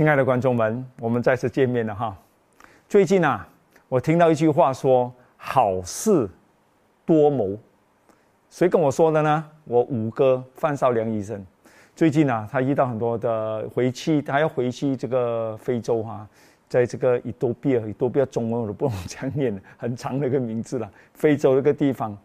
[0.00, 2.16] 亲爱的观众们，我们再次见面了哈。
[2.88, 3.46] 最近啊，
[3.86, 6.26] 我听到一句话说“好事
[7.04, 7.54] 多谋”，
[8.48, 9.44] 谁跟我说的呢？
[9.64, 11.44] 我五哥范少良医生。
[11.94, 16.26] 最近啊，他遇到很多的回去，他要回去这个非洲哈，
[16.66, 20.90] 在这个伊多比尔，伊多比尔中文我都不能讲念，很长的一个名字了。
[21.12, 22.16] 非洲那个地方，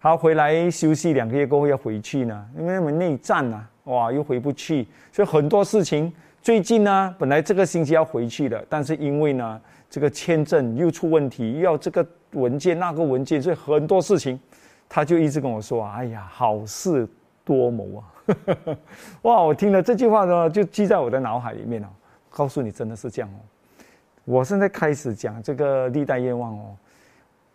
[0.00, 6.10] 他回来休息两个月过后要回去呢，因为他们内战啊，哇，又回不去，所以很多事情。
[6.42, 9.60] 最近呢，本来这个星期要回去的，但是因为呢，
[9.90, 14.40] 这个签证又出问题，又要这个文件那个文件，所以很多事情，
[14.88, 17.06] 他就一直跟我说：“哎呀，好事
[17.44, 18.00] 多谋啊！”
[19.22, 21.90] 哇，我听了这句话呢，就记在我的脑海里面了。
[22.30, 23.38] 告诉你，真的是这样哦。
[24.24, 26.76] 我现在开始讲这个历代愿望哦，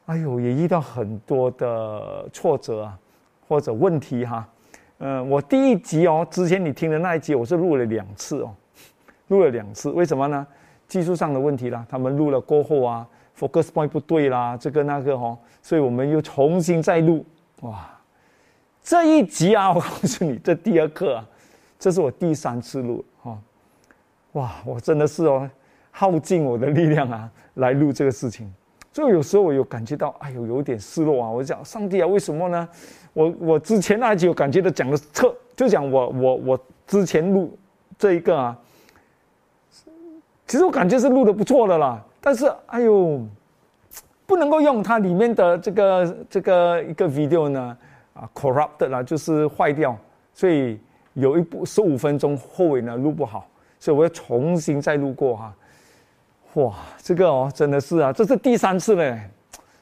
[0.06, 3.00] 哎呦，也遇到很多的挫折啊，
[3.48, 4.48] 或者问题哈。
[5.00, 8.54] 嗯，我第一集哦，之前你听的那一集，我是录了两次哦。
[9.28, 10.46] 录了两次，为什么呢？
[10.88, 11.84] 技术上的问题啦。
[11.90, 17.26] 他们录了过后啊，focus point 不对啦，这个那个哈，所以我们又重新再录。
[17.62, 17.90] 哇，
[18.84, 21.28] 这一集啊， 我告诉你，这第二课啊，
[21.80, 23.36] 这是我第三次录哈。
[24.34, 25.50] 哇，我真的是哦，
[25.90, 28.54] 耗尽我的力量啊，来录这个事情。
[28.94, 31.32] 所以有时候我有感觉到，哎呦，有点失落啊。
[31.32, 32.70] 我讲上帝啊，为什么呢？
[33.14, 37.58] 我我之前那一集有感觉到讲的特，就讲我我我之前录
[37.98, 38.56] 这一个啊。
[40.48, 43.20] 其实我感觉是录的不错的啦，但是哎呦，
[44.28, 47.76] 不能够用它里面的这个这个一个 video 呢
[48.14, 49.98] 啊 corrupt 啦，就是坏掉，
[50.36, 50.80] 所以
[51.14, 53.48] 有一部十五分钟后尾呢录不好，
[53.80, 55.56] 所以我要重新再录过哈。
[56.54, 59.20] 哇，这个哦真的是啊，这是第三次嘞，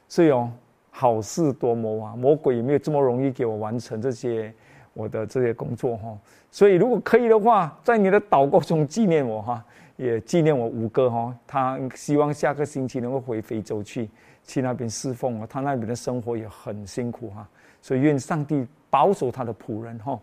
[0.07, 0.49] 所以哦
[0.91, 4.51] 好事多磨啊，魔鬼也没有这么容易给我完成这些
[4.93, 6.17] 我的这些工作哈。
[6.49, 9.61] 所以如果可以的话，在你的祷告中纪念我哈。
[9.95, 14.09] 也纪念我五哥哈，他希望下个星期能够回非洲去，
[14.43, 15.47] 去那边侍奉啊。
[15.49, 17.47] 他那边的生活也很辛苦哈，
[17.81, 20.19] 所以愿上帝保守他的仆人哈。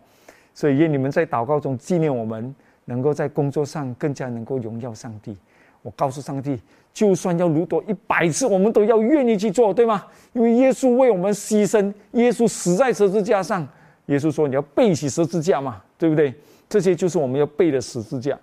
[0.53, 2.53] 所以愿你们在祷告中纪念我们，
[2.85, 5.37] 能够在工作上更加能够荣耀上帝。
[5.81, 6.61] 我告诉上帝，
[6.93, 10.05] 就算要如多一百次，我们都要愿意去做，对吗？
[10.33, 13.67] 因为耶稣为我们牺牲，耶稣死在十字架上。
[14.07, 16.33] 耶稣说：“你要背起十字架嘛，对不对？”
[16.67, 18.37] 这些就是我们要背的十字架。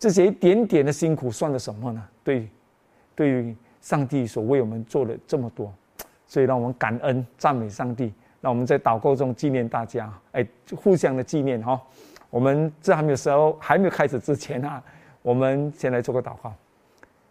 [0.00, 2.02] 这些一点点的辛苦算得什么呢？
[2.24, 2.48] 对，
[3.14, 5.72] 对于上帝所为我们做了这么多，
[6.26, 8.12] 所以让我们感恩赞美上帝。
[8.40, 11.78] 让我们在祷告中纪念大家，哎，互相的纪念哈。
[12.30, 14.82] 我们这还没有时候还没有开始之前啊，
[15.20, 16.50] 我们先来做个祷告。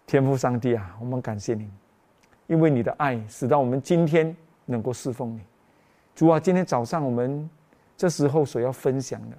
[0.06, 1.68] 天父上帝啊，我们感谢你，
[2.46, 4.36] 因为你的爱使到我们今天
[4.66, 5.42] 能够侍奉你。
[6.14, 7.50] 主啊，今天早上我们
[7.98, 9.38] 这时候所要分享的，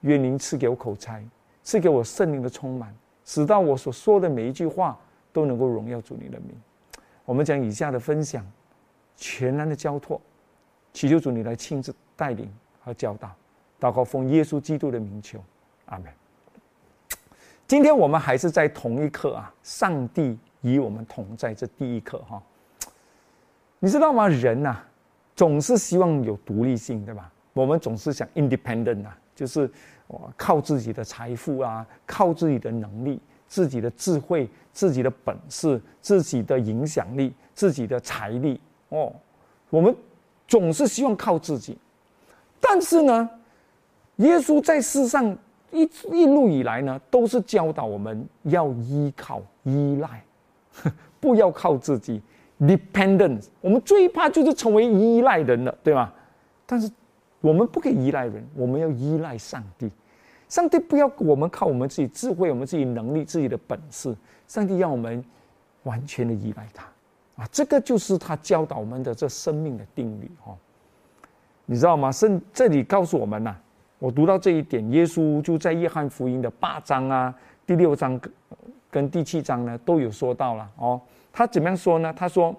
[0.00, 1.22] 愿您赐给我口才。
[1.70, 2.92] 赐给我圣灵的充满，
[3.24, 4.98] 使到我所说的每一句话
[5.32, 6.48] 都能够荣耀主你的名。
[7.24, 8.44] 我们将以下的分享
[9.14, 10.20] 全然的交托，
[10.92, 13.30] 祈求主你来亲自带领和教导。
[13.78, 15.38] 祷告奉耶稣基督的名求，
[15.84, 16.12] 阿门。
[17.68, 22.42] 今天我们还是在同一刻啊，上帝与我们同在这第一课哈。
[23.78, 24.26] 你知道吗？
[24.26, 24.76] 人呐，
[25.36, 27.30] 总是希望有独立性，对吧？
[27.52, 29.70] 我们总是想 independent 啊，就是。
[30.36, 39.12] 靠自己的财富啊，靠自己的能力、自己的智慧、自己的本事、自己的影响力、自己的财力哦，
[39.68, 39.94] 我们
[40.48, 41.76] 总是希望靠自己。
[42.60, 43.28] 但是呢，
[44.16, 45.36] 耶稣在世上
[45.70, 50.22] 一一路以来呢，都是教导我们要依靠、依赖，
[51.20, 52.20] 不要靠自己。
[52.60, 56.12] Dependence，我们最怕就是成为依赖人了，对吗？
[56.66, 56.90] 但是
[57.40, 59.90] 我们不可以依赖人，我们要依赖上帝。
[60.48, 64.14] 上帝不要我们靠我们自己智慧、我们自己能力、自己的本事，
[64.48, 65.24] 上帝让我们
[65.84, 66.84] 完全的依赖他
[67.36, 67.48] 啊！
[67.52, 70.54] 这个就是他教导我们的这生命的定律哈。
[71.66, 72.10] 你知道吗？
[72.10, 73.54] 圣这里告诉我们呐，
[74.00, 77.32] 我读到这一点，耶稣就在约翰福音的八章啊、
[77.64, 78.20] 第六章
[78.90, 81.00] 跟第七章呢都有说到了哦。
[81.32, 82.12] 他怎么样说呢？
[82.12, 82.52] 他说：“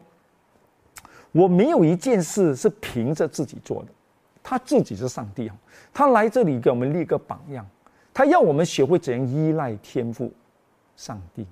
[1.33, 3.89] 我没有一件事是凭着自己做的，
[4.43, 5.55] 他自己是上帝啊，
[5.93, 7.65] 他来这里给我们立个榜样。”
[8.13, 10.29] 他要我们学会怎样依赖天赋，
[10.97, 11.47] 上帝，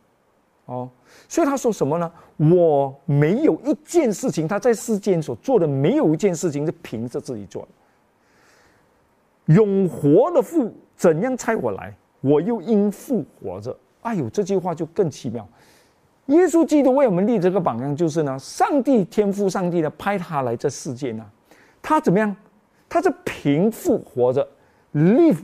[0.65, 0.89] 哦，
[1.29, 2.11] 所以他说什么呢？
[2.35, 9.53] 我没有一件事情，他在世间所做的没有一件事情是凭着自己做的。
[9.53, 13.73] 永活的父怎样差我来，我又因父活着。
[14.01, 15.47] 哎呦，这句话就更奇妙。
[16.25, 21.25] 耶稣基督为我们立这个榜样，就是呢，上帝天赋，上帝呢派他来这世界呢，
[21.81, 22.35] 他怎么样？
[22.89, 24.45] 他是贫富活着
[24.93, 25.37] ，live。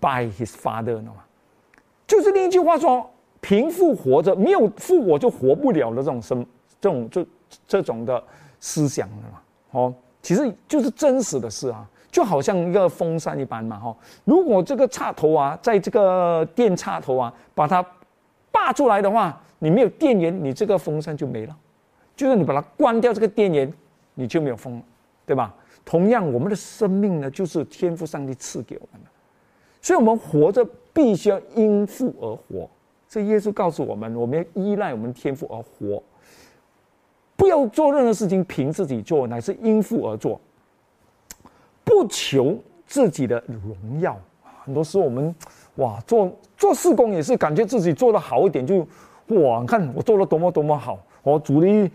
[0.00, 1.10] By his father 呢？
[2.06, 3.04] 就是另一句话说，
[3.40, 6.46] 贫富活着，没有富我就活不了的这种生
[6.80, 7.26] 这种就
[7.66, 8.22] 这种的
[8.60, 9.40] 思想了嘛。
[9.72, 13.76] 哦，其实就是真实的事啊，就好像一个风扇一般嘛。
[13.76, 17.84] 哈，如果这个插头啊，在这个电插头啊，把它
[18.52, 21.56] 拔出来的话，你没有电源，你这个风扇就没了。
[22.14, 23.72] 就是你把它关掉这个电源，
[24.14, 24.82] 你就没有风了，
[25.26, 25.52] 对吧？
[25.84, 29.10] 同样，我们的生命呢，就是天赋上帝赐给我们的，
[29.80, 32.68] 所以我们活着必须要因父而活。
[33.08, 36.02] 这耶稣告诉我们，我们要依赖我们天赋而活，
[37.36, 40.40] 不要做任何事情凭自己做，乃是因父而做，
[41.84, 42.56] 不求
[42.86, 44.18] 自己的荣耀。
[44.64, 45.34] 很多时候我们
[45.74, 48.78] 哇，做做事工也是感觉自己做的好一点，就
[49.26, 51.90] 哇，你看我做的多么多么好，我主力。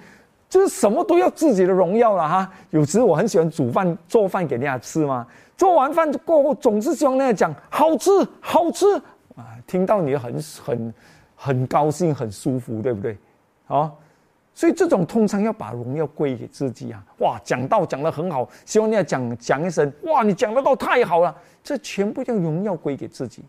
[0.50, 2.50] 就是什么都要自己的荣耀了哈！
[2.70, 5.28] 有时我很喜欢煮饭做饭给人家吃嘛，
[5.58, 8.10] 做完饭过后总是希望人家讲好吃
[8.40, 8.86] 好吃
[9.36, 10.94] 啊，听到你很很
[11.36, 13.18] 很高兴很舒服，对不对？
[13.68, 13.92] 啊，
[14.54, 17.04] 所以这种通常要把荣耀归给自己啊！
[17.18, 23.44] 哇，讲道讲的很好，希望人家讲讲一声哇，你讲的道太好了，这全部将荣耀归给自己。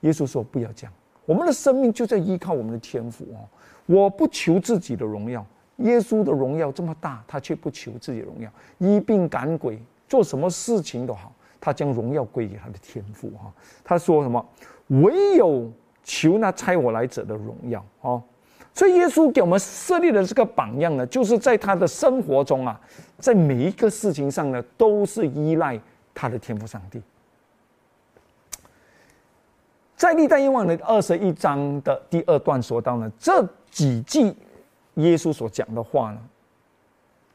[0.00, 0.90] 耶稣说不要讲，
[1.24, 3.46] 我们的生命就在依靠我们的天赋哦，
[3.86, 5.46] 我不求自己的荣耀。
[5.78, 8.48] 耶稣的荣耀这么大，他却不求自己的荣耀，
[8.78, 13.52] 医病赶鬼，做什么事情都好，他将荣耀归给他的天赋哈。
[13.82, 14.44] 他说什么？
[14.88, 15.68] 唯有
[16.04, 18.22] 求那差我来者的荣耀哦！
[18.72, 22.80] 所以耶稣给我们设立的这个榜样呢，就是在他的生活中啊，
[23.18, 25.80] 在每一个事情上呢，都是依赖
[26.14, 27.02] 他的天赋上帝。
[29.96, 34.32] 在历代愿望的二十一章的第二段说到呢，这几句。
[34.94, 36.18] 耶稣所讲的话呢，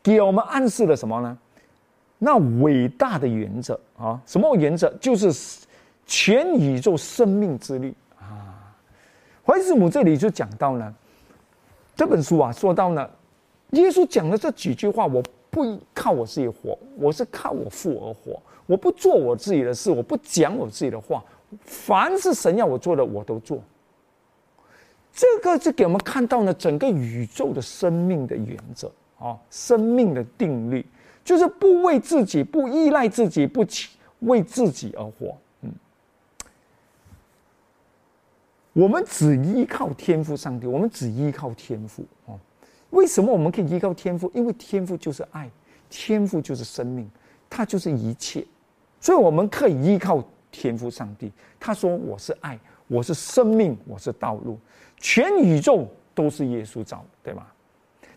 [0.01, 1.38] 给我们暗示了什么呢？
[2.17, 4.94] 那伟大的原则啊，什么原则？
[5.00, 5.65] 就是
[6.06, 8.75] 全宇宙生命之力啊。
[9.45, 10.94] 怀斯姆这里就讲到呢，
[11.95, 13.09] 这本书啊，说到呢，
[13.71, 18.41] 耶稣讲的这几句话，我不靠我自己活，我是靠我父而活。
[18.65, 21.23] 我不做我自己的事，我不讲我自己的话，
[21.63, 23.59] 凡是神要我做的，我都做。
[25.19, 28.89] 这个是给我们看到呢，整个宇宙的生命的原则
[29.19, 30.86] 啊，生命的定律，
[31.25, 33.66] 就是不为自己，不依赖自己，不
[34.21, 35.38] 为自己而活。
[35.63, 35.71] 嗯，
[38.71, 42.39] 我们只依靠天赋上帝，我们只依靠天赋哦。
[42.92, 44.31] 为什么我们可以依靠天赋？
[44.33, 45.51] 因为天赋就是爱，
[45.89, 47.06] 天赋就是生命，
[47.50, 48.48] 它就是一切，
[49.01, 51.30] 所以我们可以依靠天赋上帝。
[51.60, 52.57] 他说：“我是爱，
[52.88, 54.57] 我是生命，我是道路。”
[55.00, 57.48] 全宇宙都是耶稣造，对吗？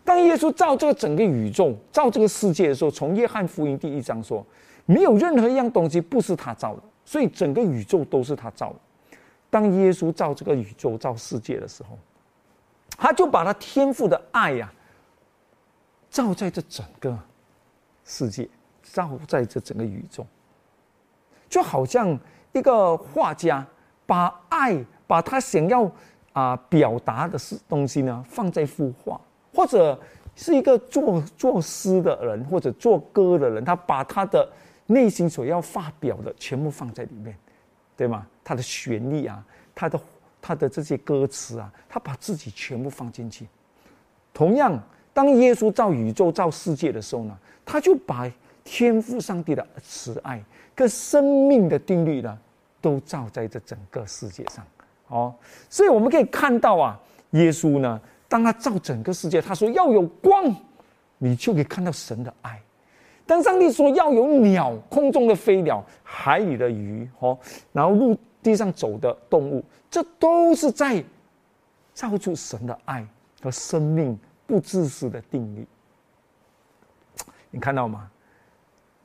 [0.05, 4.45] 当耶稣造这个整个宇宙、造这个世界的时候，从约翰福音第一章说，
[4.85, 8.75] 没有任何一样东西不是他造的，所以整个宇宙都是他造的。
[9.49, 11.97] 当耶稣造这个宇宙、造世界的时候，
[12.97, 14.73] 他就把他天赋的爱呀，
[16.09, 17.17] 照在这整个
[18.03, 18.49] 世界，
[18.81, 20.27] 照在这整个宇宙，
[21.47, 22.19] 就好像
[22.51, 23.65] 一个画家
[24.05, 25.89] 把爱，把他想要。
[26.33, 29.19] 啊，表达的是东西呢，放在幅画，
[29.53, 29.97] 或者
[30.35, 34.47] 是一个作作诗的人，或者作歌的人，他把他的
[34.87, 37.35] 内心所要发表的全部放在里面，
[37.95, 38.27] 对吗？
[38.43, 39.99] 他的旋律啊，他的
[40.41, 43.47] 他的这些歌词啊，他把自己全部放进去。
[44.33, 44.81] 同样，
[45.13, 48.29] 当耶稣造宇宙、造世界的时候呢，他就把
[48.63, 52.35] 天赋上帝的慈爱跟生命的定律呢，
[52.81, 54.65] 都造在这整个世界上。
[55.13, 55.33] 哦，
[55.69, 56.99] 所以我们可以看到啊，
[57.31, 60.53] 耶稣呢，当他造整个世界，他说要有光，
[61.19, 62.53] 你就可以看到神的爱；
[63.27, 67.37] 当上帝说要有鸟，空中的飞鸟，海里的鱼，哦，
[67.71, 71.03] 然后陆地上走的动物，这都是在
[71.93, 73.05] 造出神的爱
[73.39, 74.17] 和生命
[74.47, 75.67] 不自私的定律。
[77.51, 78.09] 你看到吗？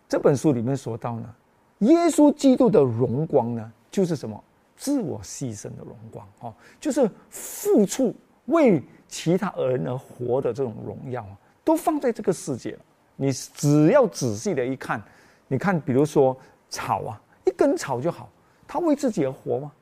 [0.08, 1.34] 这本书里面说到呢，
[1.80, 4.42] 耶稣基督的荣光呢，就是什么？
[4.78, 8.14] 自我牺牲的荣光，哦，就是付出
[8.46, 12.78] 为其他人而活的这种荣耀啊，都放在这个世界了。
[13.16, 15.02] 你只要仔细的一看，
[15.48, 16.34] 你看，比如说
[16.70, 18.30] 草啊，一根草就好，
[18.68, 19.72] 它为自己而活吗？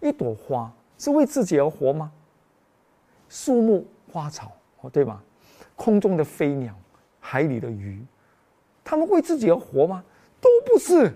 [0.00, 2.12] 一朵花是为自己而活吗？
[3.28, 5.20] 树木、花草，哦，对吧？
[5.74, 6.72] 空中的飞鸟，
[7.18, 8.00] 海里的鱼，
[8.84, 10.04] 他们为自己而活吗？
[10.40, 11.12] 都不是，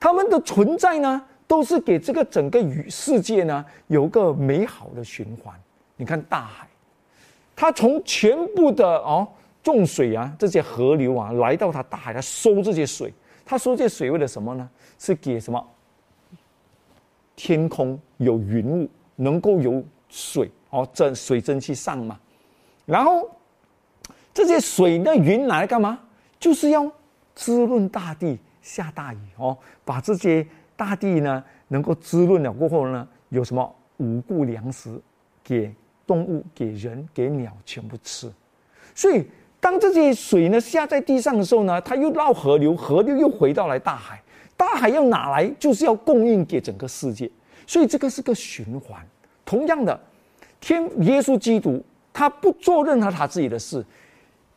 [0.00, 1.24] 他们的存在呢？
[1.52, 5.54] 都是给这个整个宇世界呢有个美好的循环。
[5.96, 6.66] 你看大海，
[7.54, 9.28] 它从全部的哦
[9.62, 13.12] 重水啊这些河流啊来到它大海，它收这些水，
[13.44, 14.66] 它收这些水为了什么呢？
[14.98, 15.62] 是给什么？
[17.36, 22.18] 天空有云雾，能够有水哦，蒸水蒸气上嘛，
[22.86, 23.30] 然后
[24.32, 26.00] 这些水的云来干嘛？
[26.40, 26.90] 就是要
[27.34, 30.46] 滋润大地，下大雨哦，把这些
[30.84, 35.00] 大地呢能够滋润了过后呢，有什么五谷粮食
[35.44, 35.72] 给
[36.04, 38.28] 动物、给人、给鸟全部吃。
[38.92, 39.24] 所以
[39.60, 44.20] 当这些水呢下在地上的时候呢，它又绕河流，河流又回到来大海，
[44.56, 45.46] 大海要哪来？
[45.56, 47.30] 就是要供应给整个世界。
[47.64, 49.00] 所以这个是个循环。
[49.44, 50.00] 同样的。
[50.60, 53.84] 天耶稣基督，他不做任何他自己的事，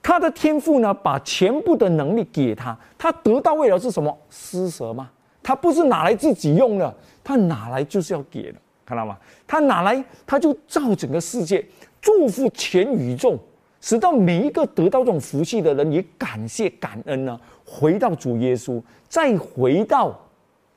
[0.03, 4.15] 他的天赋呢，把全部的能力给他，他得到为了是什么？
[4.29, 5.09] 施舍吗？
[5.45, 9.15] 他不是拿来自己用的，他拿来就是要给的，看到吗？
[9.45, 11.63] 他拿来，他就造整个世界，
[12.01, 13.37] 祝福全宇宙，
[13.79, 20.19] 使到每一个得到这种福气的人也感谢感恩呢，回到主耶稣，再回到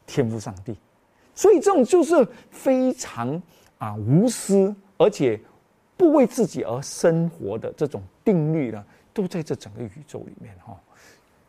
[0.06, 0.76] 天父上帝，
[1.34, 3.40] 所以这种就是非常
[3.78, 4.76] 啊无私。
[5.00, 5.40] 而且
[5.96, 8.84] 不为自己而生活的这种定律呢，
[9.14, 10.76] 都在这整个宇宙里面哈。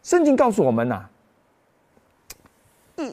[0.04, 1.10] 圣经告诉我们呐，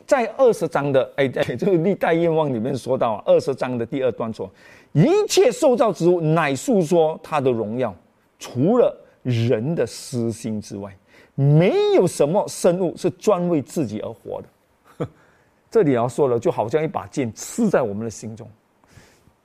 [0.06, 4.50] 在二十章的哎哎， 这个历代愿望里面说到啊，二十章的第二段说，
[4.92, 7.94] 一切受造之物乃诉说他的荣耀，
[8.38, 10.96] 除了人的私心之外，
[11.34, 15.08] 没有什么生物是专为自己而活的。
[15.70, 18.48] 这里要说了，就好像一把剑刺在我们的心中。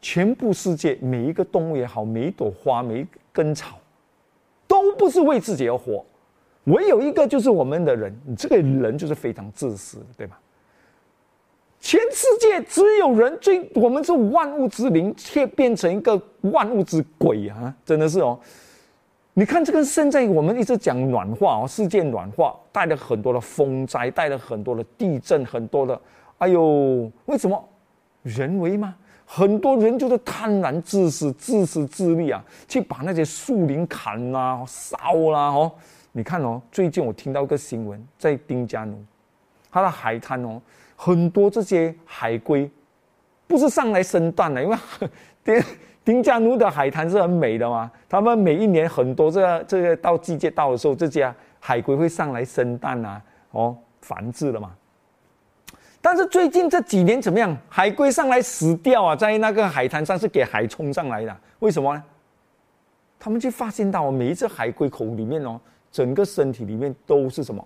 [0.02, 3.78] 全部世界每一个动物也好，每一朵花、每一根草，
[4.68, 6.04] 都不是为自己而活，
[6.66, 8.16] 唯有一个就是我们的人。
[8.38, 10.40] 这个人就是非常自私，对吧？
[11.80, 17.74] 全世界只有人最，我们是万物之灵，却变成一个万物之鬼啊！
[17.84, 18.40] 真的是哦。
[19.34, 26.00] 你看，这个现在我们一直讲暖化哦，世界暖化带了很多的风灾，带了很多的地震，很多的，
[26.38, 27.68] 哎呦，为什么？
[28.24, 28.94] 人为吗？
[29.26, 34.98] 很多人就是贪婪、自私、自私自利啊，去把那些树林砍啦、烧
[35.32, 35.72] 啦哦。
[36.14, 39.02] 你看哦，最近我听到个新闻，在丁加奴，
[39.72, 40.62] 它的海滩哦，
[40.96, 42.70] 很多这些海龟，
[43.48, 44.78] 不是上来生蛋的，因为
[45.44, 45.64] 丁
[46.04, 54.76] 丁加奴的海滩是很美的嘛，他们每一年很多这个这个到季节到的时候，这些海龟会上来生蛋啊，哦，繁殖了嘛。
[56.02, 57.56] 但是最近这几年怎么样？
[57.70, 61.38] 海龟上来死掉啊，在那个海滩上是给海冲上来的。
[61.60, 62.04] 为什么呢？
[63.20, 65.62] 他们就发现到每一只海龟口里面哦，
[65.92, 67.66] 整个身体里面都是什么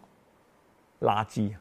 [1.01, 1.53] 垃圾、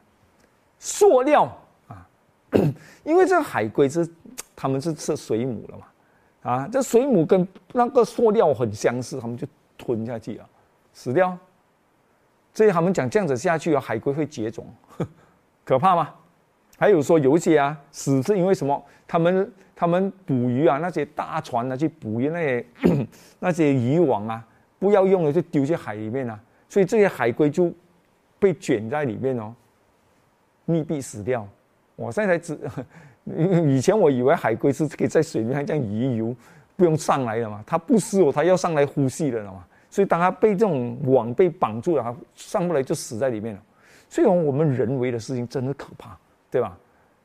[0.79, 1.43] 塑料
[1.87, 2.07] 啊！
[3.03, 4.07] 因为这海龟是
[4.55, 5.85] 他们是吃水母了嘛，
[6.51, 10.49] 啊，这水母跟那个塑料很相似，他们就吞下去了，
[10.91, 11.37] 死掉。
[12.53, 14.65] 所以他们讲这样子下去啊，海龟会绝种，
[15.65, 16.13] 可怕吗？
[16.77, 18.83] 还有说有一些啊死是因为什么？
[19.07, 22.65] 他们他们捕鱼啊，那些大船啊去捕鱼那些
[23.39, 24.45] 那些渔网啊，
[24.79, 26.39] 不要用了就丢进海里面啊，
[26.75, 27.71] 所以这些海龟就
[28.37, 29.55] 被卷在里面哦，
[30.67, 31.47] 溺毙死掉。
[31.95, 32.59] 我现在才知，
[33.65, 36.35] 以前我以为海龟是可以在水面上这样移游，
[36.75, 43.61] 不用上来的嘛，它不是哦，它要上来呼吸的了嘛，所以当它被这种网被绑住了，它上不来就死在里面了。
[44.09, 46.17] 所以我们人为的事情真的可怕。
[46.51, 46.77] 对吧？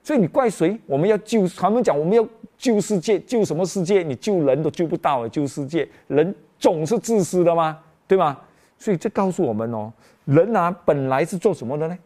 [0.05, 0.79] 所以你怪谁？
[0.87, 2.25] 我们要救，他们讲我们要
[2.57, 4.05] 救世界，救什么世界？
[4.05, 7.77] 你救人都救不到，救世界，人总是自私的吗？
[8.07, 8.39] 对吗？
[8.81, 9.93] 所以这告诉我们哦，
[10.25, 11.97] 人啊，本来是做什么的呢？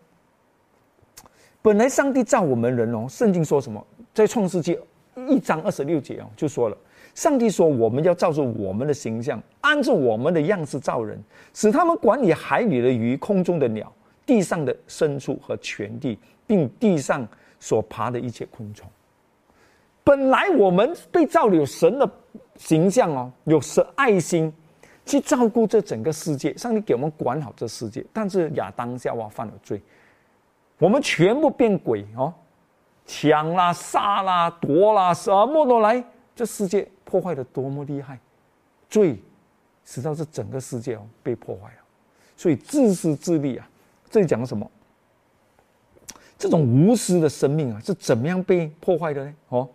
[1.63, 3.83] 本来上帝造我们人哦，圣经说什么？
[4.13, 4.79] 在创世纪
[5.27, 6.77] 一章二十六节哦，就说了，
[7.15, 11.19] 上帝说我们要照着我们的形象，按照我们的样式造人，
[11.55, 13.91] 使他们管理海里的鱼、空中的鸟、
[14.27, 16.19] 地上的牲畜和全地。
[16.47, 17.27] 并地上
[17.59, 18.87] 所爬的一切昆虫，
[20.05, 22.07] 本来我们被造有神的
[22.57, 24.53] 形象哦，有神爱心
[25.05, 28.05] 去照顾这整个世界，上帝给我们管好这世界。
[28.13, 29.81] 但是亚当夏娃犯了罪，
[30.79, 32.33] 我们全部变鬼哦，
[33.05, 36.03] 抢啦、杀啦、夺啦，什么都来，
[36.35, 38.19] 这世界破坏的多么厉害，
[38.89, 39.23] 罪
[39.85, 41.79] 使到这整个世界哦被破坏了。
[42.37, 43.69] 所以自私自利啊，
[44.11, 44.69] 这里讲什么？
[46.37, 49.35] 这种无私的生命啊，是怎么样被破坏的呢？
[49.51, 49.69] 哦，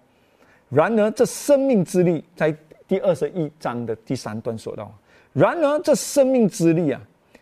[0.70, 2.56] 然而这生命之力，在
[2.88, 4.92] 第二十一章的第三段说到，
[5.34, 7.02] 然而这生命之力啊，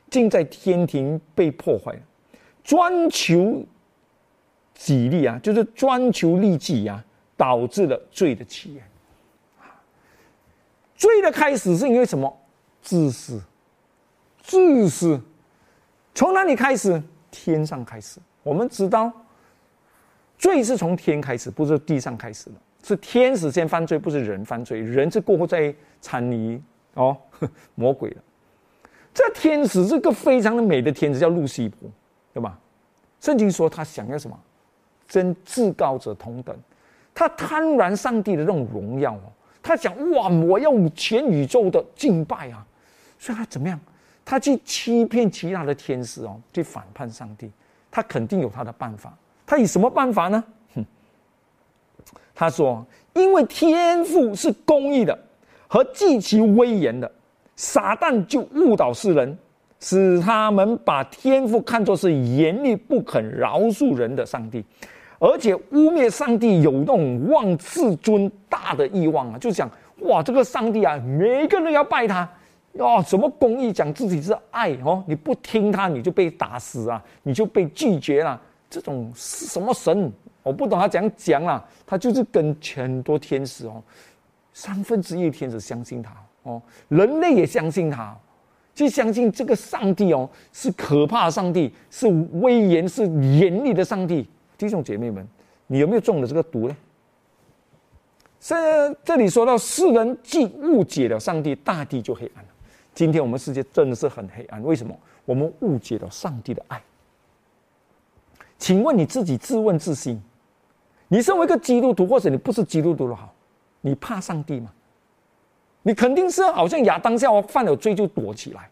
[0.09, 2.01] 竟在天庭被破坏了，
[2.63, 3.65] 专求
[4.73, 7.03] 己利啊，就是专求利己啊，
[7.35, 8.83] 导致了罪的起源。
[10.95, 12.35] 罪的开始是因为什么？
[12.81, 13.41] 自私，
[14.41, 15.21] 自私，
[16.15, 17.01] 从哪里开始？
[17.29, 18.19] 天上开始。
[18.41, 19.11] 我们知道，
[20.37, 22.55] 罪是从天开始，不是地上开始的。
[22.83, 26.61] 是天使先犯罪，不是人犯罪，人是过后再参与
[26.97, 27.17] 哦，
[27.75, 28.21] 魔鬼了。
[29.13, 31.89] 这天使是个非常的美的天使，叫路西伯，
[32.33, 32.59] 对吧？
[33.19, 34.37] 圣经说他想要什么？
[35.07, 36.55] 跟至高者同等，
[37.15, 39.31] 他贪婪上帝的这种荣耀哦，
[39.63, 42.65] 他想哇，我要全宇宙的敬拜啊，
[43.17, 43.79] 所以他怎么样？
[44.25, 47.49] 他去欺骗其他的天使哦，去反叛上帝，
[47.89, 49.17] 他肯定有他的办法。
[49.45, 50.43] 他以什么办法呢？
[50.75, 50.85] 哼，
[52.35, 55.17] 他说，因为天赋是公义的
[55.67, 57.11] 和极其威严的，
[57.55, 59.37] 撒旦就误导世人，
[59.79, 64.63] 使他们把天赋看作是严厉不肯饶恕人的上帝。
[65.19, 69.67] 而且污蔑上帝有那种望自尊大的欲望啊，就讲
[70.01, 72.29] 哇，这个上帝啊，每一个人要拜他，
[72.73, 78.39] 哦，什么公义讲自己是爱哦，你不听他，你就被打死啊，你就被拒绝了。
[78.69, 80.11] 这种是什么神，
[80.43, 83.81] 我不懂他怎样讲啦，他就是跟很多天使哦，
[84.57, 86.11] 三分之一天使相信他
[86.41, 88.17] 哦，人类也相信他，
[88.73, 92.07] 就相信这个上帝哦，是可怕的上帝，是
[92.41, 94.27] 威严、是严厉的上帝。
[94.57, 95.23] 弟兄姐妹们，
[95.67, 96.75] 你有没有中了这个毒呢？
[98.39, 102.49] 这这里说到世人既误解了上帝，大地就黑暗了。
[102.95, 104.99] 今天我们世界真的是很黑暗，为什么？
[105.23, 106.81] 我们误解了上帝的爱。
[108.57, 110.19] 请问你自己自问自心，
[111.09, 113.31] 你身为一个基督徒，或者你不是基督徒的好，
[113.81, 114.71] 你怕上帝吗？
[115.83, 118.69] 你肯定是好像亚当下犯了罪就躲起来。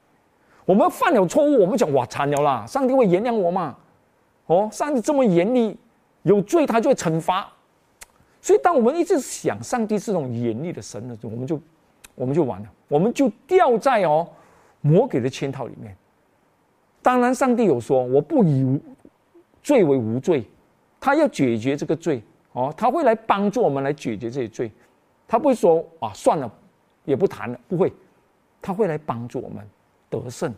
[0.66, 3.78] 我们犯了错误，我们讲哇惨了啦，上帝会原谅我吗？
[4.48, 5.78] 哦，上帝这么严厉，
[6.24, 7.48] 有罪他就会惩罚，
[8.42, 11.62] 所以当我们一直想上帝是种严厉的神的时候，我们就
[12.16, 14.28] 我们就完了，我们就掉在哦
[14.82, 15.96] 魔鬼的圈套里面。
[17.02, 18.80] 当然，上帝有说我不以
[19.64, 20.44] 罪为无罪，
[21.00, 22.22] 他要解决这个罪
[22.54, 24.72] 哦，他会来帮助我们来解决这些罪，
[25.28, 26.52] 他不会说啊算了，
[27.04, 27.92] 也不谈了，不会，
[28.62, 29.68] 他会来帮助我们
[30.10, 30.54] 得胜。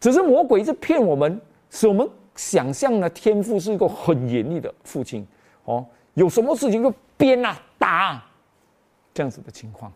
[0.00, 2.08] 只是魔鬼一直骗我们，使我们。
[2.36, 5.24] 想象呢，天父是一个很严厉的父亲，
[5.66, 8.20] 哦，有什么事情就鞭啊打，
[9.14, 9.92] 这样子的情况。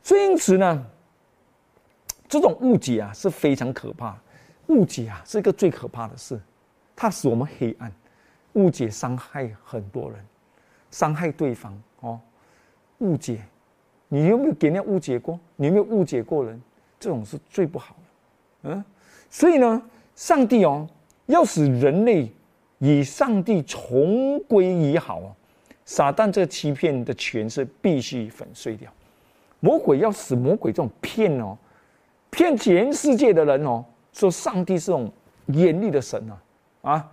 [0.00, 0.86] 所以因此呢，
[2.28, 4.16] 这种误解啊是非常可怕，
[4.68, 6.40] 误解啊是一个最可怕的事，
[6.94, 7.92] 它使我们黑暗，
[8.52, 10.24] 误解伤害很多人，
[10.92, 12.20] 伤害对方哦，
[13.04, 13.40] 误解，
[14.08, 15.38] 你有没有给人家误解过？
[15.56, 16.60] 你有没有误解过人？
[16.98, 18.84] 这种是最不好的，嗯，
[19.30, 19.82] 所以呢，
[20.16, 20.88] 上帝哦。
[21.26, 22.30] 要使人类
[22.80, 25.32] 与上帝重归于好啊！
[25.86, 28.92] 撒旦这个欺骗的权势必须粉碎掉。
[29.60, 31.56] 魔鬼要使魔鬼这种骗哦，
[32.28, 35.10] 骗全世界的人哦，说上帝是种
[35.46, 36.42] 严厉的神啊，
[36.82, 37.10] 啊，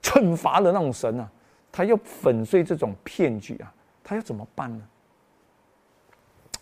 [0.00, 1.28] 惩罚的那种神啊，
[1.72, 4.84] 他要粉碎这种骗局啊，他要怎么办呢？
[6.54, 6.60] 哼。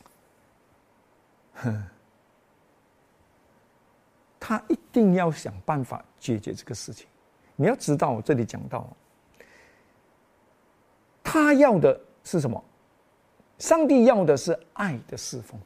[1.55, 1.85] 哼
[4.39, 7.07] 他一定要想办法解决这个事情。
[7.57, 8.87] 你要知道，我这里讲到，
[11.23, 12.63] 他要的是什么？
[13.59, 15.59] 上帝要的是爱的侍奉。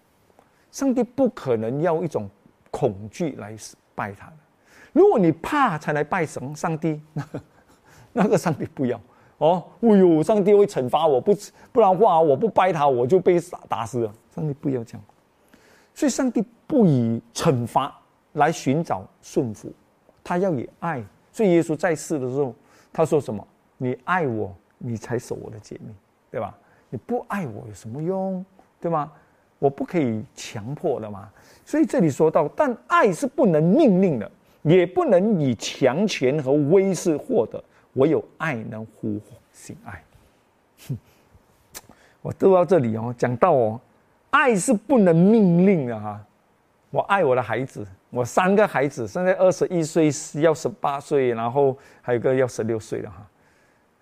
[0.71, 2.29] 上帝不可能要一种
[2.71, 3.57] 恐惧来
[3.95, 4.31] 拜他。
[4.93, 7.29] 如果你怕才来拜神，上帝，那
[8.13, 9.01] 那个上帝不要
[9.39, 9.65] 哦。
[9.81, 11.35] 哎呦，上帝会惩罚我，不
[11.73, 14.15] 不然话我不拜他，我就被打打死了。
[14.35, 15.03] 上帝不要这样。
[15.99, 17.93] 所以，上帝不以惩罚。
[18.35, 19.73] 来寻找顺服，
[20.23, 21.03] 他要以爱。
[21.33, 22.55] 所以耶稣在世的时候，
[22.93, 23.45] 他说什么？
[23.79, 25.93] 你爱我，你才守我的诫命，
[26.31, 26.57] 对吧？
[26.89, 28.45] 你不爱我有什么用？
[28.81, 29.11] 对吗？
[29.59, 31.29] 我不可以强迫的嘛。
[31.65, 34.31] 所以这里说到，但爱是不能命令的，
[34.63, 40.05] 也不能以强权和威势获得，唯有爱能呼唤性爱。
[42.23, 43.81] 我读到这里哦，讲到哦，
[44.31, 46.21] 爱是不能命令的哈。
[46.91, 47.87] 我爱我的孩子。
[48.11, 50.11] 我三个孩子，现在二十一岁，
[50.41, 53.17] 要十八岁，然后还有个要十六岁了哈。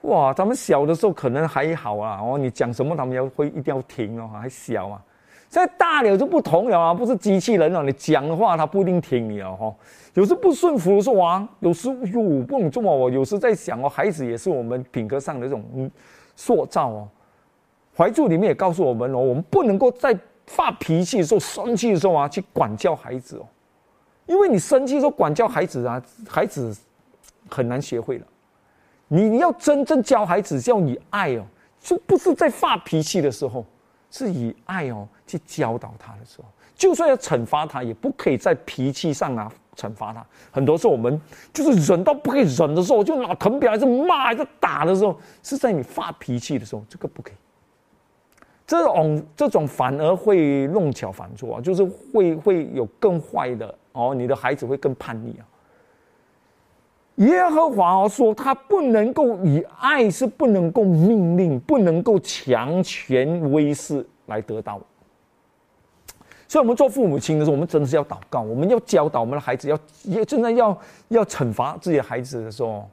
[0.03, 5.03] 哇，他们小的时候可能还好啊，哦，你讲什么他们要会一定要听哦，还小啊。
[5.51, 9.75] 现在大了就不同了啊，不是机器人了，你讲的话他不一定听你了哈。
[10.15, 15.91] 有时不顺服说啊，有时哟不能这么，我有时在想哦，孩子也是我们品格上的这种
[16.37, 17.09] 塑造哦。
[17.97, 23.47] 怀柱里面也告诉我们哦，我们不能够在发脾气的时候、生气的时候啊，去管教孩子哦。
[24.27, 26.77] 因为你生气的时候管教孩子啊，孩子
[27.49, 28.27] 很难学会了。
[29.09, 31.45] 你你要真正教孩子，要以爱哦，
[31.81, 33.65] 就不是在发脾气的时候，
[34.11, 36.45] 是以爱哦去教导他的时候。
[36.75, 40.27] 就算要惩罚他，也不可以在脾气上啊惩罚他。
[40.51, 41.19] 很多时候我们
[41.53, 47.35] 就是忍到不可以忍的时候，就拿藤条还是骂还是打的时候，是在你发脾气的时候，这个不可以。
[48.67, 55.47] 这种这种反而会弄巧反拙啊，就是会会有更坏的哦，你的孩子会更叛逆啊。
[57.17, 64.79] 耶和华说，他不能够以爱是不能够命令，不能够强权威势来得到。
[66.49, 72.87] 所以，我们做父母亲的时候，我们真的是要祷告，我们要教导我们的孩子，要也真的要要惩罚自己的孩子的时候，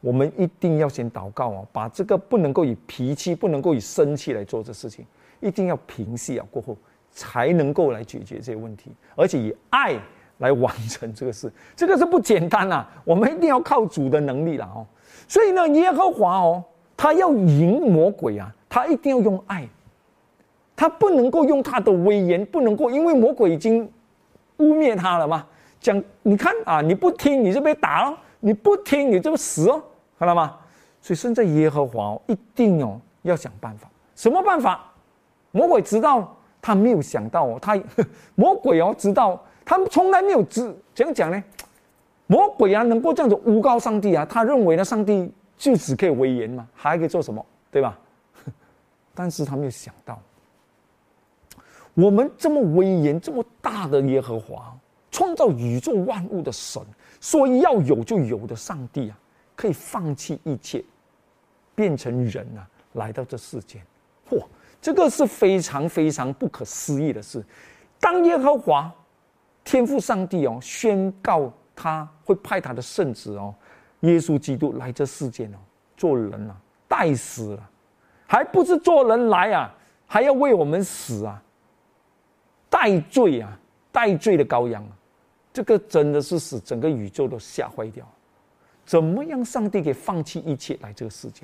[0.00, 5.06] 我们一定要先祷告哦，把这个不能够以脾气，不能够以生气来做这事情。
[5.40, 6.76] 一定要平息啊，过后
[7.10, 9.96] 才能够来解决这些问题，而且以爱
[10.38, 12.88] 来完成这个事， 这个是不简单啊！
[13.04, 14.86] 我们一定要靠主的能力了哦。
[15.26, 16.64] 所以呢，耶和华哦，
[16.96, 19.68] 他要赢魔鬼啊，他一定要用爱，
[20.76, 23.84] 他不能够用他的威严，不能够因为魔鬼已经
[24.58, 25.46] 污蔑他了嘛。
[25.80, 29.82] 讲你看啊，你不听你就被打了，你不听你就死哦，
[30.18, 30.56] 看到吗？
[31.00, 34.89] 所以现在耶和华哦，一定哦要想办法，什么办法？
[35.52, 37.80] 魔鬼知道，他没有想到哦，他
[38.36, 40.62] 魔鬼哦知道，他从来没有知
[40.94, 41.42] 怎样讲呢？
[42.26, 47.98] 魔鬼啊，能够这样子诬告上帝啊，他认为呢，上帝就只可以威严嘛，还可以做什么，对吧？
[49.14, 50.16] 但是他没有想到，
[51.94, 54.72] 我们这么威严、这么大的耶和华，
[55.10, 56.80] 创造宇宙万物的神，
[57.20, 59.18] 说要有就有的上帝啊，
[59.56, 60.84] 可以放弃一切，
[61.74, 63.82] 变成人啊，来到这世间，
[64.30, 64.40] 嚯！
[64.80, 67.44] 这个是非常非常不可思议的事。
[67.98, 68.90] 当耶和华
[69.62, 73.54] 天父上帝哦宣告他会派他的圣子哦
[74.00, 75.58] 耶稣基督来这世间哦
[75.96, 76.56] 做人啊，
[76.88, 77.70] 代死了，
[78.26, 79.74] 还不是做人来啊，
[80.06, 81.42] 还要为我们死啊，
[82.70, 83.58] 代罪啊，
[83.92, 84.92] 代罪的羔羊啊，
[85.52, 88.08] 这个真的是使整个宇宙都吓坏掉。
[88.86, 91.42] 怎么样，上帝给放弃一切来这个世界？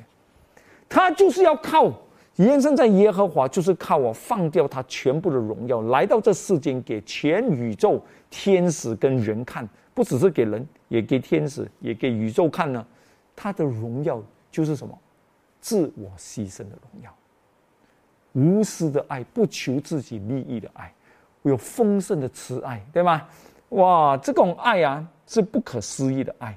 [0.89, 1.93] 他就是要靠。
[2.37, 12.87] 延伸在耶和华，就是靠我放掉他全部的荣耀，来到这世间，给全宇宙天使跟人看，不只是给人，也给天使，也给宇宙看呢。
[13.35, 14.99] 他的荣耀就是什么？
[15.61, 17.15] 自我牺牲的荣耀，
[18.35, 20.93] 无私的爱，不求自己利益的爱，
[21.43, 23.27] 有丰盛的慈爱，对吗？
[23.71, 26.57] 哇，这种爱啊，是不可思议的爱。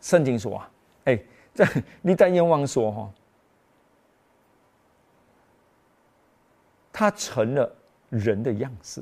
[0.00, 0.70] 圣经说啊，
[1.04, 1.18] 哎，
[1.54, 1.66] 在
[2.02, 3.10] 你在愿望说哈。
[6.98, 7.72] 他成了
[8.10, 9.00] 人的样式，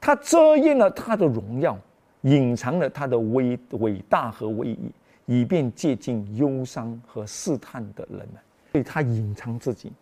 [0.00, 1.78] 他遮掩了他的荣耀，
[2.22, 4.90] 隐藏了他的伟伟大和威仪，
[5.26, 8.40] 以便接近忧伤和试探的人们。
[8.72, 9.92] 所以他隐藏自己，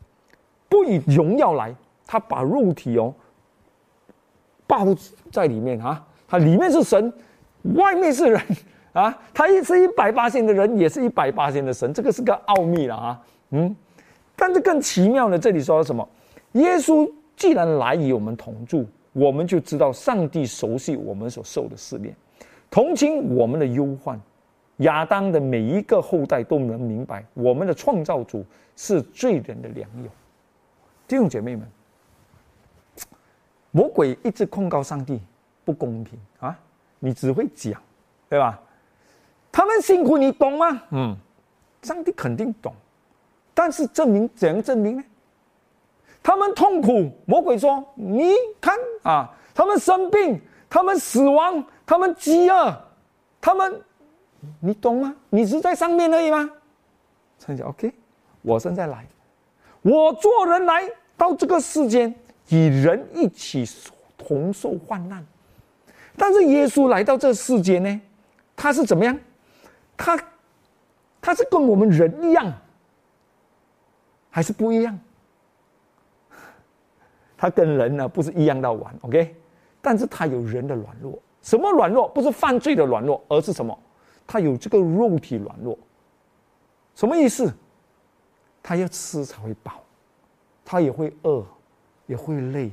[0.69, 1.75] 不以荣耀来。
[2.07, 3.13] 他把肉体哦
[4.65, 4.87] 包
[5.33, 7.13] 在里面啊，他里面是神，
[7.75, 8.41] 外面是人
[8.93, 9.13] 啊。
[9.33, 13.21] 他一是一百八千的人，也是一百八千的神，这个是个奥秘了啊。
[13.51, 13.75] 嗯，
[14.37, 16.09] 但是更奇妙的，这里说什么？
[16.53, 17.11] 耶稣。
[17.37, 22.15] 既然来与我们同住，我们就知道上帝熟悉我们所受的试炼，
[22.71, 24.21] 同情我们的忧患。
[24.79, 28.45] 亚当的每一个后代都能明白，我们的创造主
[28.75, 30.09] 是罪人的良友。
[31.07, 31.65] 弟兄姐妹们，
[33.71, 35.21] 魔鬼一直控告上帝
[35.65, 36.59] 不公平啊！
[36.99, 37.81] 你只会讲，
[38.29, 38.61] 对吧？
[39.53, 40.83] 他们辛苦，你懂吗？
[40.91, 41.17] 嗯，
[41.83, 42.75] 上帝肯定懂，
[43.55, 45.05] 但是证明怎样证明呢？
[46.25, 52.75] 他们痛苦，魔鬼说：“你看啊，他们生病，他们死亡，他们饥饿，
[53.43, 53.79] 他们，
[54.59, 55.15] 你懂吗？
[55.29, 56.51] 你是在上面而已吗？”
[57.39, 57.93] 上帝 OK，
[58.41, 59.07] 我现在来，
[59.83, 62.15] 我做人来到这个世间，
[62.49, 63.63] 与人一起
[64.17, 65.23] 同受患难。
[66.17, 68.01] 但是耶稣来到这世间呢，
[68.57, 69.15] 他是怎么样？
[69.95, 70.19] 他，
[71.21, 72.51] 他是跟我们人一样，
[74.31, 74.99] 还是不一样？
[77.37, 79.35] 他跟人呢不是一样到完，OK，
[79.83, 82.09] 但是他有人的软弱，什么软弱？
[82.09, 83.79] 不是犯罪的软弱，而是什么？
[84.27, 85.79] 他有这个肉体软弱，
[86.95, 87.53] 什么意思？
[88.63, 89.83] 他要吃才会饱，
[90.65, 91.45] 他也会饿，
[92.07, 92.73] 也会累，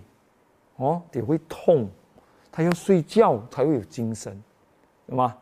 [0.77, 1.89] 哦，也会痛，
[2.49, 4.41] 他要睡觉才会有精神，
[5.07, 5.35] 对吗？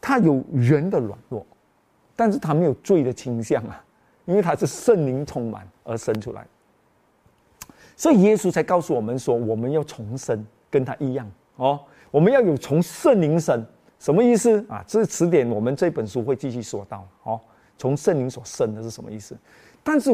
[0.00, 1.46] 他有人的软弱，
[2.16, 3.84] 但是他没有罪的倾向啊，
[4.24, 6.46] 因为他是圣灵充满而生出来。
[7.96, 11.80] 所以耶稣才告诉我们说，我们要重生，跟他一样哦。
[12.10, 13.64] 我们要有从圣灵生，
[13.98, 14.84] 什么意思啊？
[14.86, 17.40] 这是词典，我们这本书会继续说到哦。
[17.76, 19.36] 从圣灵所生的是什么意思？
[19.82, 20.12] 但是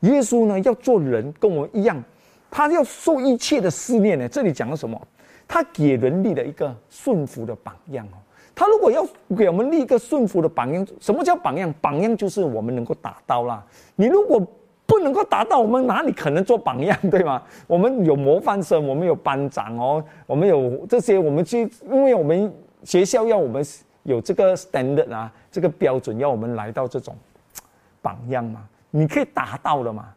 [0.00, 2.02] 耶稣呢，要做人，跟我们一样，
[2.50, 4.28] 他要受一切的试炼呢。
[4.28, 5.00] 这里讲了什么？
[5.46, 8.16] 他给人立了一个顺服的榜样哦。
[8.54, 11.72] 他如果要给我们立一个顺服的榜样，什么叫榜样？
[11.80, 13.62] 榜样就是我们能够达到啦。
[13.96, 14.40] 你如果
[14.92, 17.42] 不能够达到，我们哪里可能做榜样，对吗？
[17.66, 22.52] 我们有模范生，我们有班长哦，我们有这些，我们去，因为我们
[22.84, 23.64] 学校要我们
[24.02, 27.16] 有这个 standard 啊，这个标准要我们来到这种
[28.02, 28.68] 榜样嘛。
[28.90, 30.12] 你可以达到了嘛？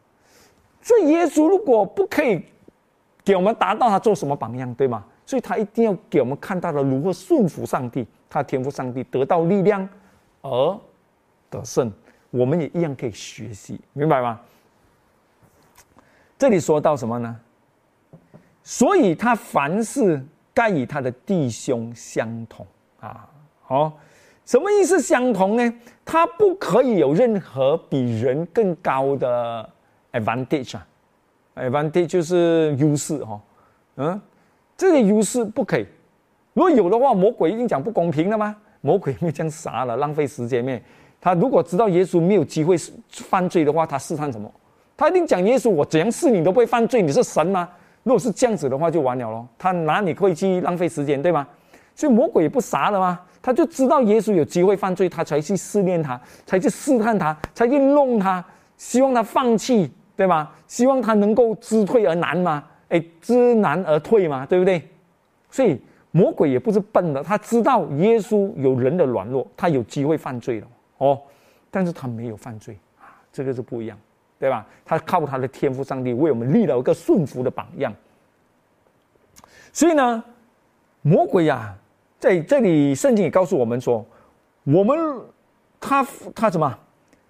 [0.82, 2.44] 所以耶稣如果不可以
[3.24, 5.02] 给我们达到，他做什么榜样，对吗？
[5.24, 9.88] 所以他一定要给我们看到了如何顺服上帝，他天赋上帝得到力量
[10.42, 10.78] 而
[11.48, 11.90] 得胜，
[12.30, 14.38] 我们也一样可以学习，明白吗？
[16.38, 17.36] 这里说到什么呢？
[18.62, 20.22] 所以他凡事
[20.52, 22.66] 该与他的弟兄相同
[23.00, 23.28] 啊，
[23.62, 23.98] 好。
[24.44, 25.02] 什么意思？
[25.02, 25.74] 相同呢？
[26.04, 29.68] 他不可以有任何比人更高的
[30.12, 30.86] advantage 啊
[31.56, 33.40] ，advantage 就是优势哈，
[33.96, 34.20] 嗯，
[34.76, 35.86] 这个优势不可以。
[36.52, 38.56] 如果有的话，魔鬼一定讲不公平的吗？
[38.82, 40.80] 魔鬼没这样傻了，浪费时间咩？
[41.20, 42.76] 他如果知道耶稣没有机会
[43.10, 44.48] 犯罪的话，他试探什么？
[44.96, 47.68] 他一定讲耶稣，我怎样试你都不会犯罪，你是神吗？
[48.02, 49.46] 如果是这样子的话，就完了咯。
[49.58, 51.46] 他哪里会去浪费时间，对吗？
[51.94, 53.20] 所以魔鬼也不傻了吗？
[53.42, 58.44] 他就知道耶稣有机会犯罪，他才去试炼他，才去试探他，才去弄他，
[58.76, 60.52] 希望他放弃，对吧？
[60.66, 64.82] 希望他能够知退而难嘛，哎，知难而退嘛，对不对？
[65.50, 65.80] 所以
[66.10, 70.66] 魔鬼也不是笨的，他知道耶稣有人的软弱，他有机会犯罪了
[70.98, 71.20] 哦，
[71.70, 73.96] 但是他没有犯罪啊，这个是不一样，
[74.38, 74.66] 对吧？
[74.84, 77.94] 他靠他的天赋，上帝为我们立了一个顺服的榜样。
[79.72, 80.22] 所以呢，
[81.02, 81.74] 魔鬼呀。
[82.18, 84.04] 在这里，圣经也告诉我们说，
[84.64, 84.98] 我们
[85.78, 86.02] 他
[86.34, 86.78] 他什么？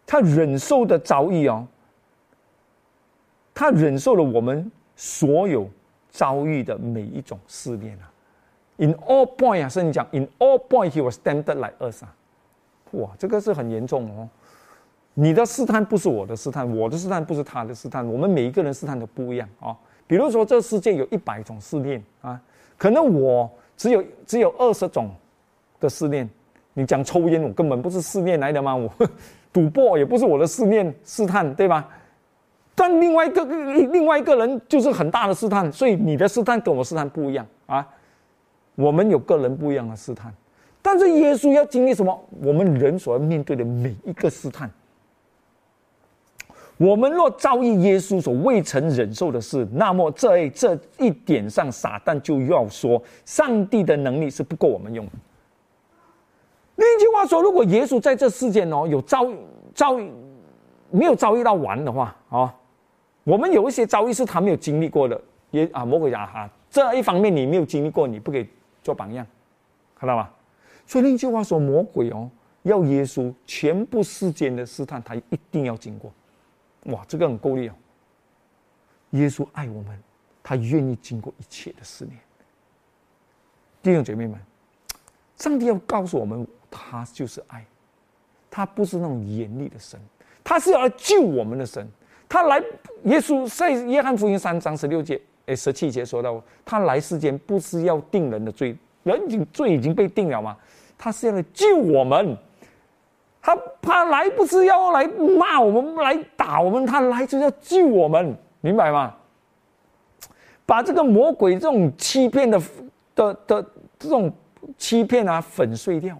[0.07, 1.67] 他忍受的遭遇哦，
[3.53, 5.69] 他忍受了我们所有
[6.09, 8.09] 遭遇的每一种试炼啊。
[8.77, 12.15] In all point 啊，圣经讲，In all point he was tempted like us 啊。
[12.93, 14.29] 哇，这个是很严重哦。
[15.19, 19.77] 你的试探不是我的试探，我的试探不是他的试探，我们每一个人试探都不一样啊。
[20.07, 22.41] 比如说，这世界有一百种试炼啊，
[22.79, 23.51] 可能我。
[23.79, 25.11] 只有只有二十种
[25.79, 26.27] 的试炼，
[26.73, 28.75] 你讲抽烟，我根本不是试炼来的吗？
[28.75, 28.91] 我
[29.53, 31.87] 赌博也不是我的试炼试探，对吧？
[32.75, 37.87] 但另外一个另外一个人就是很大的试探，所以你的试探跟我试探不一样啊。
[38.77, 40.33] 我们有个人不一样的试探，
[40.81, 42.19] 但是耶稣要经历什么？
[42.43, 44.71] 我们人所要面对的每一个试探。
[46.79, 55.07] 我们若遭遇耶稣所未曾忍受的事，那么这这一点上，撒旦就要说，上帝的能力是不够我们用。
[56.77, 59.27] 另一句话说，如果耶稣在这世间哦有遭
[59.75, 60.13] 遭遇
[60.91, 62.55] 没有遭遇到完的话啊，
[63.25, 65.19] 我们有一些遭遇是他没有经历过的，
[65.53, 68.47] 也啊魔鬼讲哈，这一方面你没有经历过，你不可以
[68.83, 69.27] 做榜样，
[69.99, 70.29] 看到吗？
[70.87, 72.31] 所以另一句话说，魔鬼哦
[72.65, 76.13] 要耶稣全部世间的试探，他一定要经过。
[76.87, 77.75] 哇，这个很够力哦！
[79.11, 79.99] 耶稣爱我们，
[80.43, 82.17] 他愿意经过一切的试炼。
[83.83, 84.39] 弟兄姐妹们，
[85.37, 87.65] 上帝要告诉我们，他就是爱，
[88.51, 90.01] 他不是那种严厉的神，
[90.45, 91.89] 他是要来救我们的神。
[92.29, 92.63] 他来，
[93.05, 100.57] 耶稣在约翰福音三章十六节、哎十七节说到，他来世间不是要定人的罪，人已经罪已经被定了吗？
[100.99, 102.37] 他是要来救我们。
[103.47, 109.15] 他他来不是要来骂我们，来打我们，他来就是要救我们，明白吗？
[110.67, 112.61] 把这个魔鬼这种欺骗的
[113.15, 113.65] 的的
[114.01, 114.33] 这种
[114.77, 116.19] 欺骗啊粉碎掉。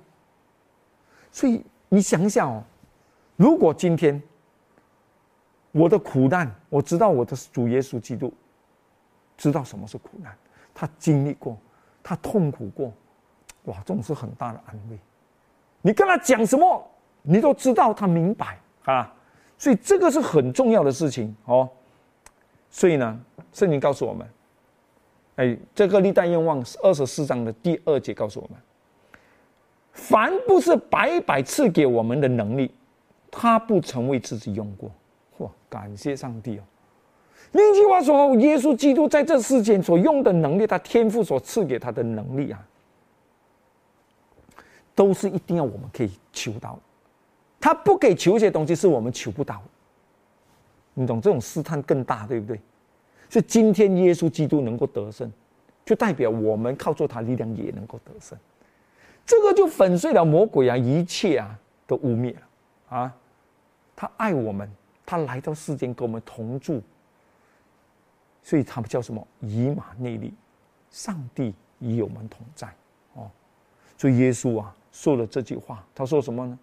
[1.33, 2.63] 所以你想想哦，
[3.35, 4.23] 如果今天
[5.73, 8.33] 我的苦难，我知道我的主耶稣基督
[9.37, 10.33] 知道什么是苦难，
[10.73, 11.59] 他经历过，
[12.05, 12.93] 他痛苦过，
[13.65, 14.99] 哇，这种是很大的安慰。
[15.83, 16.89] 你跟他讲什么？
[17.27, 19.13] 你都知道他明白啊，
[19.59, 21.69] 所以这个是很重要的事情哦。
[22.71, 23.19] 所以呢，
[23.53, 24.29] 圣经告诉我们，
[25.37, 28.59] 哎，这个历代愿望二十四章的第二节告诉我们：
[29.93, 32.73] 凡不是白白赐给我们的能力，
[33.31, 34.91] 他不曾为自己用过。
[35.39, 36.63] 嚯，感谢上帝哦！
[37.53, 42.67] 另一句话说，耶稣基督在这世间所用的能力，他天赋所赐给他的能力啊，
[44.95, 46.79] 都是一定要我们可以求到。
[47.67, 49.61] 他不给求一些东西，是我们求不到。
[50.95, 52.61] 你懂这种试探更大，对不对？
[53.29, 55.29] 是今天耶稣基督能够得胜，
[55.85, 58.39] 就代表我们靠着他力量也能够得胜。
[59.25, 62.41] 这个就粉碎了魔鬼啊一切啊都污蔑了
[62.89, 63.13] 啊！
[63.97, 64.71] 他爱我们，
[65.05, 66.81] 他来到世间跟我们同住，
[68.45, 70.33] 所以他们叫什么以马内利？
[70.93, 72.73] 上帝与我们同在。
[73.15, 73.29] 哦，
[73.99, 76.57] 所以耶稣啊说了这句话，他说什么呢？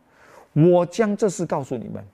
[0.53, 2.05] 我将这事告诉你们，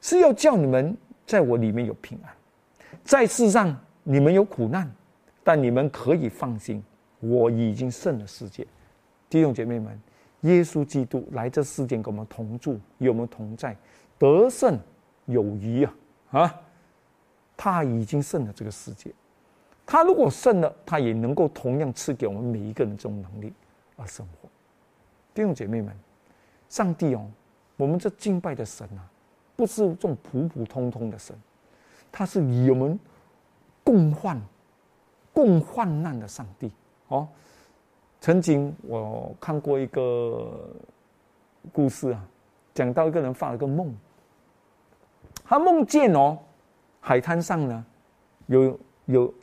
[0.00, 2.32] 是要叫你们在我里面有平安，
[3.02, 4.88] 在世上你们有苦难，
[5.42, 6.82] 但你们可以放心，
[7.18, 8.66] 我已经胜了世界。
[9.28, 10.00] 弟兄姐妹们，
[10.42, 13.76] 耶稣基督来这世间跟我们同住，与我们同在，
[14.18, 14.78] 得胜
[15.26, 15.94] 有余啊
[16.30, 16.60] 啊！
[17.56, 19.10] 他已经胜了这个世界，
[19.84, 23.52] 他如果胜了，他也能够同样赐给我们每一个人这种能力
[23.96, 24.48] 而生活。
[25.32, 25.92] 弟兄姐妹们，
[26.68, 27.28] 上帝哦。
[27.76, 29.02] 我们这敬拜的神啊，
[29.56, 31.36] 不是这种普普通通的神，
[32.12, 32.98] 他是与我们
[33.82, 34.40] 共患、
[35.32, 36.70] 共患难的上帝
[37.08, 37.26] 哦。
[38.20, 40.70] 曾经我看过一个
[41.72, 42.24] 故事啊，
[42.72, 43.92] 讲到一个人发了个梦，
[45.44, 46.38] 他梦见哦，
[47.00, 47.84] 海滩上呢
[48.46, 49.34] 有有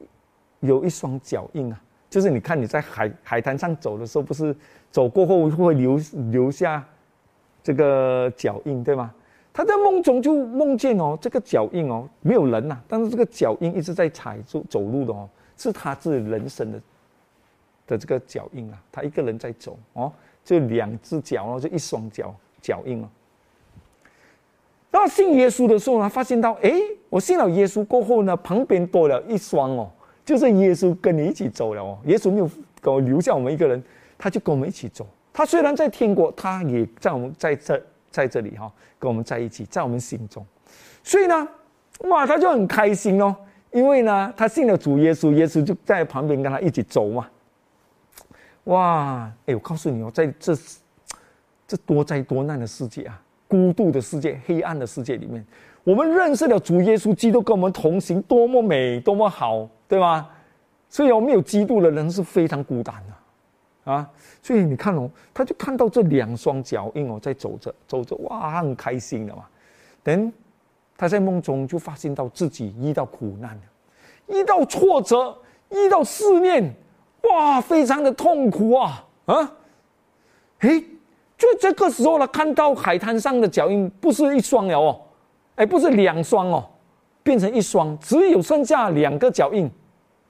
[0.61, 4.55] 有一双脚印啊，就是你看你在海海滩上走的时候，不是
[4.89, 5.97] 走过后会留
[6.31, 6.87] 留下。
[7.63, 9.13] 这个脚印对吗？
[9.53, 16.81] 他在梦中就梦见哦，这个脚印哦，没有人呐，但是这个脚印一直在踩住走路的哦，是他自己人生的
[17.85, 20.11] 的这个脚印啊，他一个人在走哦，
[20.45, 23.09] 就两只脚哦，就一双脚脚印哦。
[24.89, 26.71] 到信耶稣的时候呢，发现到哎，
[27.09, 29.91] 我信了耶稣过后呢，旁边多了一双哦，
[30.23, 32.49] 就是耶稣跟你一起走了哦，耶稣没有
[32.81, 33.83] 给我留下我们一个人，
[34.17, 35.05] 他就跟我们一起走。
[35.33, 40.45] 他虽然在天国，他也在我们在这在这里哈，跟我们在一起，在我们心中。
[41.03, 41.47] 所以呢，
[42.09, 43.35] 哇，他就很开心哦，
[43.71, 47.27] 因为呢，他信了主耶稣，耶稣就在旁边跟他一起走嘛。
[48.65, 50.55] 哇，哎，我告诉你哦，在这
[51.67, 55.45] 这多灾多难的世界啊，孤独的世界、黑暗的世界里面，
[55.83, 60.29] 我们认识了主耶稣基督跟我们同行，多么美，多么好，对吧？
[60.89, 63.13] 所以，我们有基督的人是非常孤单的
[63.83, 64.09] 啊。
[64.41, 69.43] 所以你看哦，他就看到这两双脚印哦，在走着走着，哇，很开心的嘛。
[70.03, 70.31] 等
[70.97, 73.61] 他在梦中就发现到自己遇到苦难了，
[74.27, 75.35] 遇到挫折，
[75.69, 76.73] 遇到思念，
[77.23, 79.51] 哇，非常的痛苦啊啊！
[80.59, 80.79] 哎，
[81.37, 85.01] 就这个时候呢，看到海滩上的脚印不是一双了哦，
[85.55, 86.69] 哎，不是两双哦，
[87.23, 89.69] 变成一双，只有剩下两个脚印，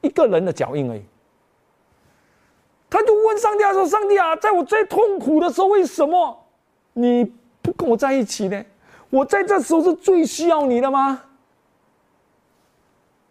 [0.02, 1.02] 一个人的脚印而已。
[2.92, 6.38] 他就问上帝说：“上帝啊，在我最痛苦的时候，为什么
[6.92, 7.24] 你
[7.62, 8.62] 不跟我在一起呢？
[9.10, 11.24] 我在这时候是最需要你的吗？”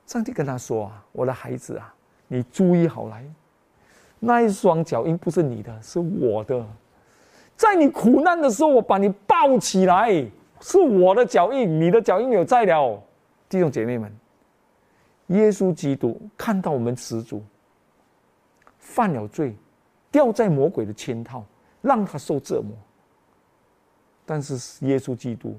[0.07, 1.95] 上帝跟他说：“啊，我的孩子啊，
[2.27, 3.23] 你注意好来，
[4.19, 6.67] 那一双脚印不是你的，是我的。
[7.55, 10.11] 在你苦难的时候，我把你抱起来，
[10.61, 12.99] 是我的脚印，你的脚印有在了。
[13.47, 14.11] 弟兄姐妹们，
[15.27, 17.43] 耶稣基督看到我们始祖。”
[18.81, 19.55] 犯了罪，
[20.11, 21.45] 掉在魔鬼的圈套，
[21.81, 22.77] 让他受折磨。
[24.27, 25.57] 但是耶稣基督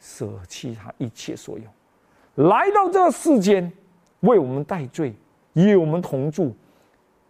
[0.00, 3.72] 舍弃他一切所有，来到这个世间，
[4.20, 5.14] 为我们代罪，
[5.52, 6.54] 与我们同住，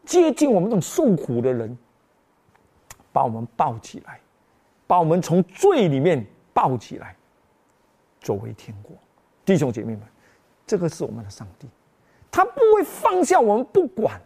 [0.04, 1.76] 接近我们这种受苦的人，
[3.12, 4.20] 把我们抱起来，
[4.87, 7.16] 把我们从罪里面抱起来，
[8.20, 8.96] 作为天国。
[9.44, 10.02] 弟兄姐妹们，
[10.66, 11.66] 这个是我们的上帝，
[12.31, 14.20] 他不会放下我们不管。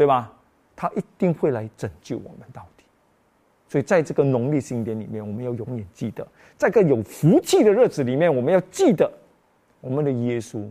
[0.00, 0.32] 对吧？
[0.74, 2.84] 他一定会来拯救我们到底。
[3.68, 9.12] 所以，在这个农历新年里面，我们要永远记得，在个有福气的日子里面，我们要记得，
[9.78, 10.66] 我们的耶稣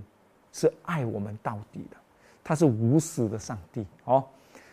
[0.51, 1.97] 是爱我们到底的，
[2.43, 4.25] 他是无私的上帝哦。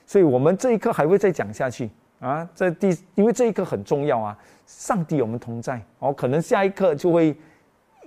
[0.07, 2.49] 所以，我们这一刻还会再讲下去啊。
[2.55, 4.39] 这第，因为这一刻很重要啊。
[4.65, 7.37] 上帝我们同在哦，可能下一刻就会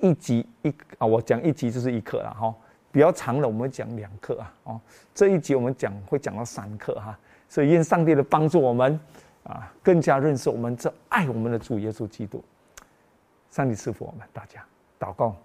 [0.01, 2.55] 一集一啊，我讲一集就是一刻了哈。
[2.91, 4.81] 比较长的，我们讲两课啊，哦，
[5.13, 7.17] 这一集我们讲会讲到三课哈，
[7.47, 8.99] 所以愿上帝的帮助我们
[9.43, 12.43] 啊，更加认识我们这爱我们的主耶稣基督。
[13.51, 14.63] 上帝赐福我们大家，
[14.99, 15.35] 祷告，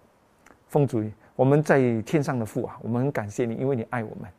[0.68, 1.05] 奉主，
[1.36, 4.30] 我们在天上的父啊，我们很感谢你，因为你爱我们，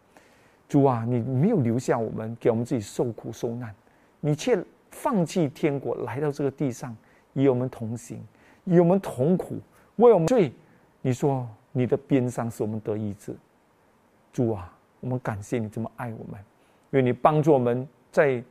[0.67, 3.73] 主啊，你没有留下我们，给我们自己受苦受难，
[4.19, 4.57] 你却
[4.89, 6.95] 放弃天国来到这个地上，
[7.33, 8.19] 与我们同行，
[8.63, 9.59] 与我们同苦，
[9.97, 10.51] 为我们罪，
[11.01, 11.47] 你说。
[11.77, 13.35] 你的边上使我们得医治，
[14.31, 16.39] 主啊，我们感谢你这么爱我们，
[16.91, 18.41] 因为你帮助我们在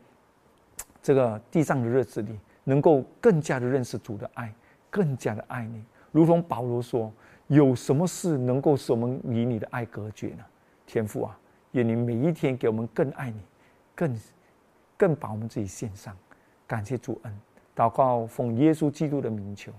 [1.01, 4.55] 这个地上的日子里，能够更加的认识主的爱，
[4.91, 5.83] 更加的爱你。
[6.13, 7.11] 如同保罗说
[7.49, 10.45] ：“有什么事能够使我们与你的爱隔绝呢？”
[10.87, 11.39] 天父啊，
[11.73, 13.41] 愿你每一天给我们更爱你，
[13.95, 14.21] 更
[14.99, 16.15] 更把我们自己献上。
[16.67, 17.41] 感谢主恩，
[17.75, 19.73] 祷告奉耶稣基督的名求。